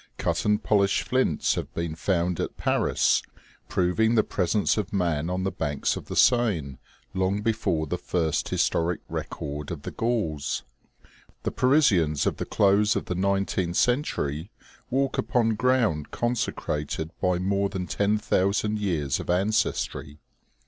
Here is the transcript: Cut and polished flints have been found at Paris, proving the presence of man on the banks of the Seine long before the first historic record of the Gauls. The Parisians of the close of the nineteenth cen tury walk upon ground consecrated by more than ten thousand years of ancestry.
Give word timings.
Cut 0.17 0.45
and 0.45 0.63
polished 0.63 1.03
flints 1.07 1.53
have 1.53 1.71
been 1.75 1.93
found 1.93 2.39
at 2.39 2.57
Paris, 2.57 3.21
proving 3.69 4.15
the 4.15 4.23
presence 4.23 4.75
of 4.75 4.91
man 4.91 5.29
on 5.29 5.43
the 5.43 5.51
banks 5.51 5.95
of 5.95 6.05
the 6.05 6.15
Seine 6.15 6.79
long 7.13 7.43
before 7.43 7.85
the 7.85 7.99
first 7.99 8.49
historic 8.49 9.01
record 9.07 9.69
of 9.69 9.83
the 9.83 9.91
Gauls. 9.91 10.63
The 11.43 11.51
Parisians 11.51 12.25
of 12.25 12.37
the 12.37 12.45
close 12.45 12.95
of 12.95 13.05
the 13.05 13.13
nineteenth 13.13 13.77
cen 13.77 14.01
tury 14.01 14.49
walk 14.89 15.19
upon 15.19 15.53
ground 15.53 16.09
consecrated 16.09 17.11
by 17.21 17.37
more 17.37 17.69
than 17.69 17.85
ten 17.85 18.17
thousand 18.17 18.79
years 18.79 19.19
of 19.19 19.29
ancestry. 19.29 20.17